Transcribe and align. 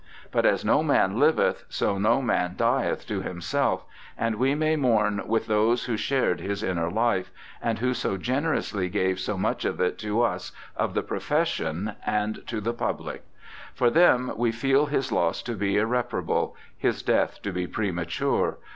But 0.31 0.47
as 0.47 0.65
no 0.65 0.81
man 0.81 1.19
liveth, 1.19 1.63
so 1.69 1.99
no 1.99 2.23
man 2.23 2.55
dieth 2.57 3.05
to 3.05 3.21
himself, 3.21 3.85
and 4.17 4.37
we 4.37 4.55
may 4.55 4.75
mourn 4.75 5.21
with 5.27 5.45
those 5.45 5.85
who 5.85 5.95
shared 5.95 6.41
his 6.41 6.63
inner 6.63 6.89
life, 6.89 7.29
and 7.61 7.77
who 7.77 7.93
so 7.93 8.17
generously 8.17 8.89
gave 8.89 9.19
so 9.19 9.37
much 9.37 9.63
of 9.63 9.79
it 9.79 9.99
to 9.99 10.23
us 10.23 10.53
of 10.75 10.95
the 10.95 11.03
profession 11.03 11.93
and 12.03 12.41
to 12.47 12.59
the 12.59 12.73
public. 12.73 13.23
For 13.75 13.91
them 13.91 14.33
we 14.37 14.51
feel 14.51 14.87
his 14.87 15.11
loss 15.11 15.43
to 15.43 15.53
be 15.53 15.77
irreparable, 15.77 16.55
his 16.75 17.03
death 17.03 17.39
to 17.43 17.51
be 17.53 17.67
premature. 17.67 18.57